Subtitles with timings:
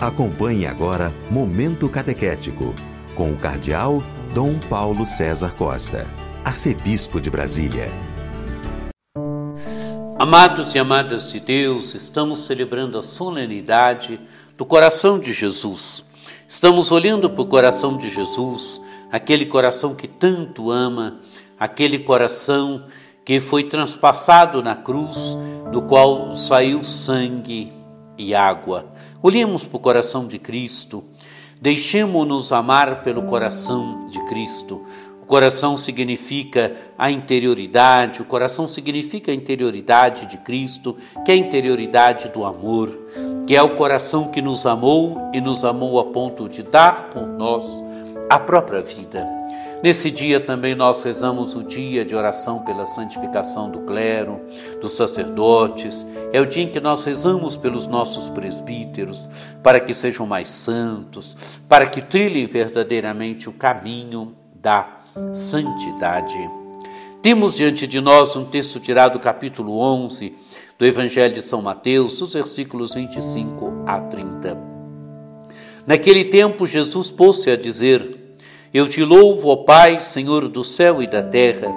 [0.00, 2.74] Acompanhe agora Momento Catequético,
[3.14, 4.02] com o Cardeal
[4.34, 6.06] Dom Paulo César Costa,
[6.42, 7.92] Arcebispo de Brasília.
[10.18, 14.18] Amados e amadas de Deus, estamos celebrando a solenidade
[14.56, 16.02] do coração de Jesus.
[16.48, 18.80] Estamos olhando para o coração de Jesus,
[19.12, 21.20] aquele coração que tanto ama,
[21.58, 22.86] aquele coração
[23.22, 25.36] que foi transpassado na cruz,
[25.70, 27.70] do qual saiu sangue
[28.16, 28.86] e água.
[29.22, 31.04] Olhemos para o coração de Cristo,
[31.60, 34.82] deixemos-nos amar pelo coração de Cristo.
[35.22, 41.38] O coração significa a interioridade, o coração significa a interioridade de Cristo, que é a
[41.38, 42.98] interioridade do amor,
[43.46, 47.26] que é o coração que nos amou e nos amou a ponto de dar por
[47.26, 47.78] nós
[48.30, 49.28] a própria vida.
[49.82, 54.38] Nesse dia também nós rezamos o dia de oração pela santificação do clero,
[54.80, 56.06] dos sacerdotes.
[56.32, 59.28] É o dia em que nós rezamos pelos nossos presbíteros,
[59.62, 65.00] para que sejam mais santos, para que trilhem verdadeiramente o caminho da
[65.32, 66.38] santidade.
[67.22, 70.34] Temos diante de nós um texto tirado do capítulo 11
[70.78, 74.58] do Evangelho de São Mateus, dos versículos 25 a 30.
[75.86, 78.19] Naquele tempo, Jesus pôs-se a dizer:
[78.72, 81.68] eu te louvo, ó Pai, Senhor do céu e da terra,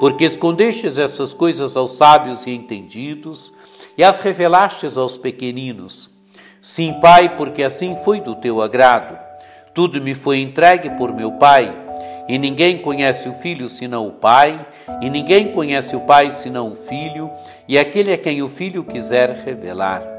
[0.00, 3.52] porque escondestes essas coisas aos sábios e entendidos
[3.96, 6.10] e as revelastes aos pequeninos.
[6.60, 9.18] Sim, Pai, porque assim foi do teu agrado.
[9.72, 11.72] Tudo me foi entregue por meu Pai,
[12.28, 14.66] e ninguém conhece o Filho senão o Pai,
[15.00, 17.30] e ninguém conhece o Pai senão o Filho,
[17.68, 20.11] e aquele a quem o Filho quiser revelar.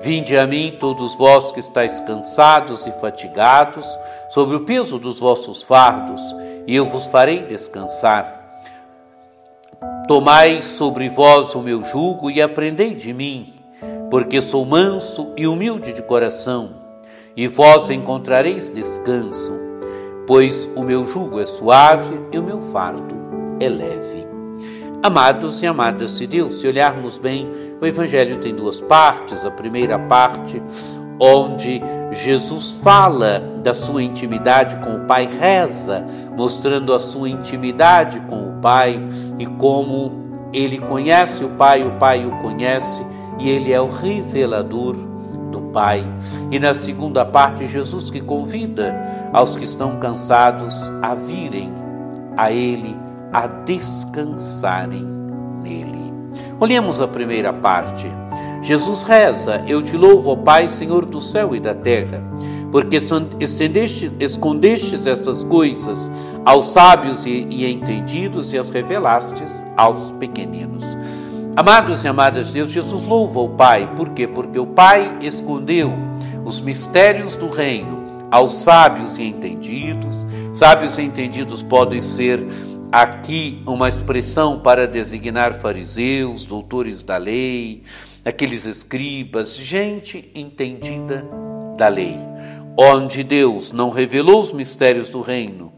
[0.00, 3.86] Vinde a mim, todos vós que estáis cansados e fatigados,
[4.28, 6.22] sobre o peso dos vossos fardos,
[6.66, 8.36] e eu vos farei descansar.
[10.06, 13.54] Tomai sobre vós o meu jugo e aprendei de mim,
[14.10, 16.70] porque sou manso e humilde de coração,
[17.36, 19.52] e vós encontrareis descanso,
[20.26, 23.16] pois o meu jugo é suave e o meu fardo
[23.58, 24.25] é leve.
[25.02, 27.48] Amados e amadas de Deus, se olharmos bem,
[27.80, 29.44] o Evangelho tem duas partes.
[29.44, 30.60] A primeira parte,
[31.20, 31.80] onde
[32.10, 36.04] Jesus fala da sua intimidade com o Pai, reza,
[36.36, 39.00] mostrando a sua intimidade com o Pai
[39.38, 43.02] e como ele conhece o Pai, o Pai o conhece
[43.38, 44.96] e ele é o revelador
[45.52, 46.04] do Pai.
[46.50, 48.96] E na segunda parte, Jesus que convida
[49.32, 51.72] aos que estão cansados a virem
[52.36, 53.05] a Ele
[53.36, 55.06] a descansarem
[55.62, 56.10] nele.
[56.58, 58.10] Olhemos a primeira parte.
[58.62, 62.24] Jesus reza: Eu te louvo, ó Pai, Senhor do céu e da terra,
[62.72, 62.96] porque
[64.18, 66.10] escondestes estas coisas
[66.46, 70.96] aos sábios e, e entendidos e as revelastes aos pequeninos.
[71.54, 74.26] Amados e amadas de Deus, Jesus louva o Pai, por quê?
[74.26, 75.92] Porque o Pai escondeu
[76.42, 80.26] os mistérios do reino aos sábios e entendidos.
[80.54, 82.42] Sábios e entendidos podem ser
[83.02, 87.82] aqui uma expressão para designar fariseus, doutores da lei,
[88.24, 91.22] aqueles escribas, gente entendida
[91.76, 92.16] da lei,
[92.74, 95.74] onde Deus não revelou os mistérios do reino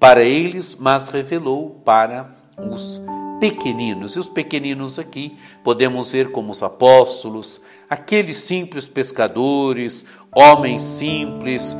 [0.00, 3.02] para eles, mas revelou para os
[3.38, 4.16] pequeninos.
[4.16, 11.76] E os pequeninos aqui podemos ver como os apóstolos, aqueles simples pescadores, homens simples,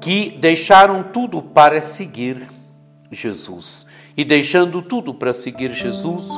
[0.00, 2.48] que deixaram tudo para seguir
[3.14, 3.86] Jesus.
[4.16, 6.28] E deixando tudo para seguir Jesus,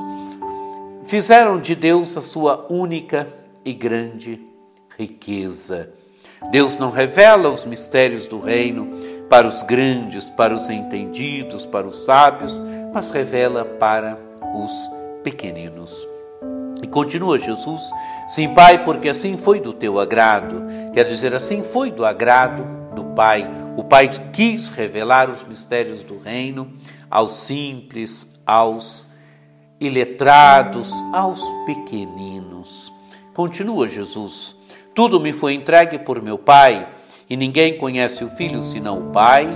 [1.04, 3.28] fizeram de Deus a sua única
[3.64, 4.40] e grande
[4.98, 5.90] riqueza.
[6.50, 8.88] Deus não revela os mistérios do reino
[9.28, 14.18] para os grandes, para os entendidos, para os sábios, mas revela para
[14.54, 14.90] os
[15.22, 16.06] pequeninos.
[16.82, 17.80] E continua Jesus,
[18.28, 20.62] sim, Pai, porque assim foi do teu agrado.
[20.92, 26.18] Quer dizer, assim foi do agrado do Pai o Pai quis revelar os mistérios do
[26.18, 26.72] reino
[27.10, 29.08] aos simples, aos
[29.78, 32.92] iletrados, aos pequeninos.
[33.34, 34.56] Continua Jesus:
[34.94, 36.88] Tudo me foi entregue por meu Pai,
[37.28, 39.46] e ninguém conhece o Filho senão o Pai,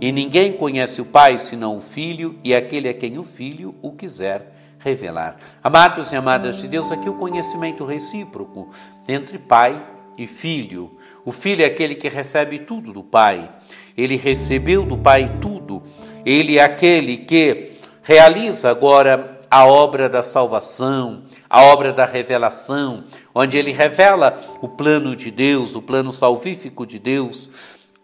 [0.00, 3.92] e ninguém conhece o Pai senão o Filho, e aquele a quem o Filho o
[3.92, 5.36] quiser revelar.
[5.62, 8.70] Amados e amadas de Deus, aqui o conhecimento recíproco
[9.08, 9.84] entre Pai
[10.16, 10.95] e Filho.
[11.26, 13.50] O filho é aquele que recebe tudo do pai.
[13.98, 15.82] Ele recebeu do pai tudo.
[16.24, 23.02] Ele é aquele que realiza agora a obra da salvação, a obra da revelação,
[23.34, 27.50] onde ele revela o plano de Deus, o plano salvífico de Deus,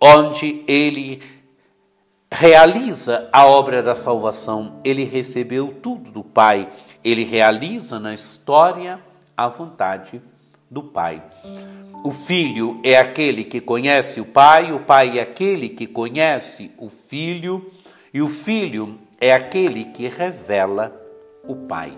[0.01, 1.23] onde ele
[2.29, 4.81] realiza a obra da salvação.
[4.83, 6.69] Ele recebeu tudo do Pai.
[7.05, 8.99] Ele realiza na história
[9.37, 10.21] a vontade
[10.73, 11.23] do Pai.
[12.03, 16.89] O filho é aquele que conhece o pai, o pai é aquele que conhece o
[16.89, 17.71] filho,
[18.13, 21.01] e o filho é aquele que revela
[21.47, 21.93] o pai.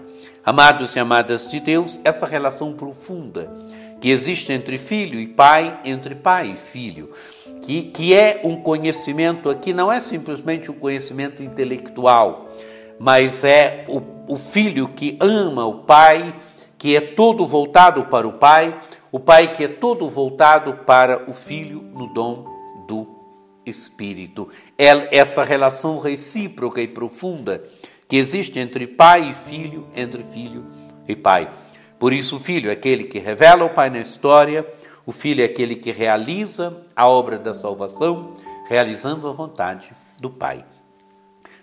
[0.45, 3.51] Amados e amadas de Deus, essa relação profunda
[4.01, 7.11] que existe entre filho e pai, entre pai e filho,
[7.63, 12.51] que, que é um conhecimento aqui, não é simplesmente um conhecimento intelectual,
[12.99, 14.03] mas é o,
[14.35, 16.35] o filho que ama o pai,
[16.85, 18.79] que é todo voltado para o pai
[19.11, 22.45] o Pai que é todo voltado para o Filho no dom
[22.87, 23.07] do
[23.65, 24.51] Espírito.
[24.77, 27.65] Essa relação recíproca e profunda
[28.07, 30.67] que existe entre pai e filho, entre filho
[31.09, 31.49] e pai.
[31.99, 34.67] Por isso, o filho é aquele que revela o pai na história,
[35.07, 38.35] o filho é aquele que realiza a obra da salvação,
[38.69, 39.91] realizando a vontade
[40.21, 40.65] do pai.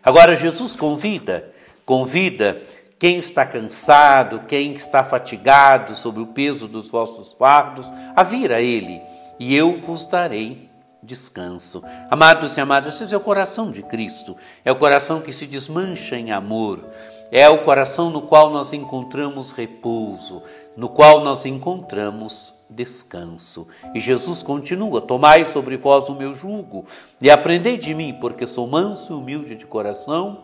[0.01, 1.53] Agora, Jesus convida,
[1.85, 2.63] convida
[3.01, 8.61] quem está cansado, quem está fatigado sob o peso dos vossos fardos, a vir a
[8.61, 9.01] Ele,
[9.39, 10.69] e eu vos darei
[11.01, 11.83] descanso.
[12.11, 16.15] Amados e amadas, esse é o coração de Cristo, é o coração que se desmancha
[16.15, 16.85] em amor,
[17.31, 20.43] é o coração no qual nós encontramos repouso,
[20.77, 23.67] no qual nós encontramos descanso.
[23.95, 26.85] E Jesus continua: Tomai sobre vós o meu jugo
[27.19, 30.43] e aprendei de mim, porque sou manso e humilde de coração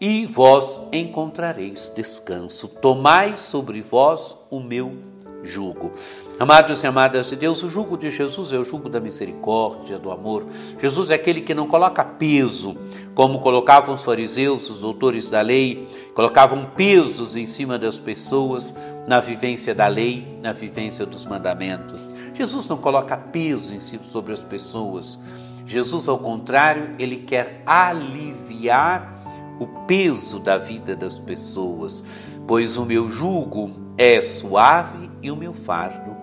[0.00, 2.68] e vós encontrareis descanso.
[2.68, 5.14] Tomai sobre vós o meu
[5.44, 5.92] jugo.
[6.38, 10.10] Amados e amadas de Deus, o jugo de Jesus é o jugo da misericórdia, do
[10.10, 10.46] amor.
[10.80, 12.76] Jesus é aquele que não coloca peso,
[13.14, 18.74] como colocavam os fariseus, os doutores da lei, colocavam pesos em cima das pessoas
[19.06, 22.00] na vivência da lei, na vivência dos mandamentos.
[22.34, 25.18] Jesus não coloca peso em si sobre as pessoas.
[25.66, 29.13] Jesus, ao contrário, ele quer aliviar
[29.58, 32.02] o peso da vida das pessoas,
[32.46, 36.14] pois o meu jugo é suave e o meu fardo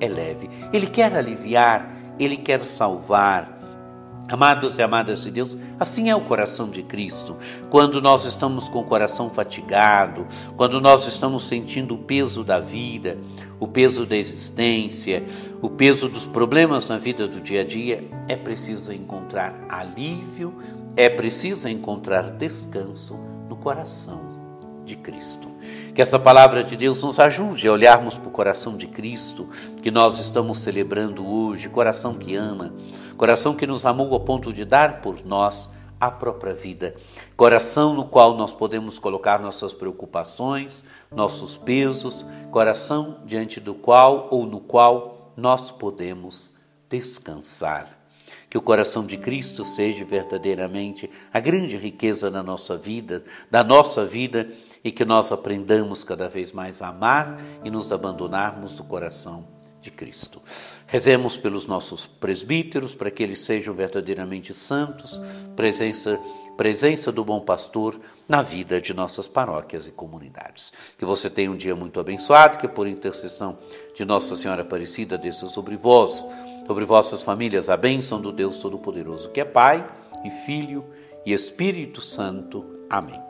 [0.00, 0.50] é leve.
[0.72, 3.58] Ele quer aliviar, ele quer salvar.
[4.28, 7.36] Amados e amadas de Deus, assim é o coração de Cristo.
[7.68, 10.24] Quando nós estamos com o coração fatigado,
[10.56, 13.18] quando nós estamos sentindo o peso da vida,
[13.58, 15.24] o peso da existência,
[15.60, 20.54] o peso dos problemas na vida do dia a dia, é preciso encontrar alívio
[20.96, 24.40] é preciso encontrar descanso no coração
[24.84, 25.48] de Cristo.
[25.94, 29.48] Que essa palavra de Deus nos ajude a olharmos para o coração de Cristo
[29.82, 32.74] que nós estamos celebrando hoje, coração que ama,
[33.16, 35.70] coração que nos amou ao ponto de dar por nós
[36.00, 36.96] a própria vida,
[37.36, 44.46] coração no qual nós podemos colocar nossas preocupações, nossos pesos, coração diante do qual ou
[44.46, 46.54] no qual nós podemos
[46.88, 47.99] descansar.
[48.48, 54.04] Que o coração de Cristo seja verdadeiramente a grande riqueza da nossa vida, da nossa
[54.04, 54.50] vida,
[54.82, 59.46] e que nós aprendamos cada vez mais a amar e nos abandonarmos do coração
[59.80, 60.42] de Cristo.
[60.86, 65.20] Rezemos pelos nossos presbíteros para que eles sejam verdadeiramente santos,
[65.56, 66.18] presença
[66.60, 67.98] presença do bom pastor
[68.28, 70.74] na vida de nossas paróquias e comunidades.
[70.98, 73.56] Que você tenha um dia muito abençoado, que por intercessão
[73.96, 76.22] de Nossa Senhora Aparecida desça sobre vós
[76.70, 79.84] sobre vossas famílias a bênção do Deus Todo-Poderoso, que é Pai
[80.24, 80.84] e Filho
[81.26, 82.64] e Espírito Santo.
[82.88, 83.29] Amém.